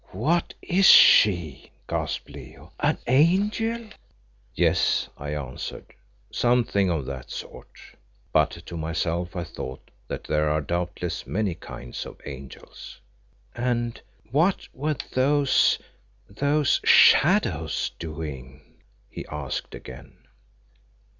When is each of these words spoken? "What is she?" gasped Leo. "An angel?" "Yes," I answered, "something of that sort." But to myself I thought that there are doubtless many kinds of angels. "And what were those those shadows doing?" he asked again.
"What 0.13 0.55
is 0.63 0.87
she?" 0.87 1.69
gasped 1.87 2.27
Leo. 2.31 2.73
"An 2.79 2.97
angel?" 3.05 3.85
"Yes," 4.55 5.07
I 5.15 5.35
answered, 5.35 5.93
"something 6.31 6.89
of 6.89 7.05
that 7.05 7.29
sort." 7.29 7.77
But 8.33 8.49
to 8.65 8.75
myself 8.77 9.35
I 9.35 9.43
thought 9.43 9.91
that 10.07 10.23
there 10.23 10.49
are 10.49 10.59
doubtless 10.59 11.27
many 11.27 11.53
kinds 11.53 12.07
of 12.07 12.19
angels. 12.25 12.99
"And 13.55 14.01
what 14.31 14.67
were 14.73 14.95
those 15.11 15.77
those 16.27 16.81
shadows 16.83 17.91
doing?" 17.99 18.79
he 19.07 19.23
asked 19.27 19.75
again. 19.75 20.17